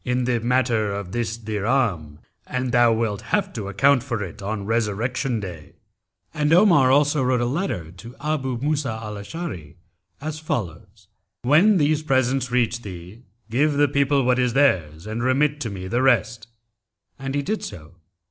in 0.03 0.23
the 0.23 0.39
matter 0.39 0.91
of 0.91 1.11
this 1.11 1.37
dirham, 1.37 2.17
and 2.47 2.71
thou 2.71 2.91
wilt 2.91 3.21
have 3.21 3.53
to 3.53 3.67
account 3.67 4.01
for 4.01 4.23
it 4.23 4.41
on 4.41 4.65
Resurrection 4.65 5.39
Day.'[FN#273] 5.39 5.73
And 6.41 6.51
Omar 6.53 6.91
also 6.91 7.21
wrote 7.21 7.39
a 7.39 7.45
letter 7.45 7.91
to 7.91 8.09
Abú 8.13 8.59
Músá 8.59 8.99
al 8.99 9.13
Ashári[FN#274] 9.17 9.75
as 10.19 10.39
follows, 10.39 11.07
'When 11.43 11.77
these 11.77 12.01
presents 12.01 12.49
reach 12.49 12.81
thee, 12.81 13.21
give 13.51 13.73
the 13.73 13.87
people 13.87 14.23
what 14.25 14.39
is 14.39 14.53
theirs 14.53 15.05
and 15.05 15.21
remit 15.21 15.59
to 15.59 15.69
me 15.69 15.87
the 15.87 16.01
rest.' 16.01 16.47
And 17.19 17.35
he 17.35 17.43
did 17.43 17.63
so. 17.63 17.93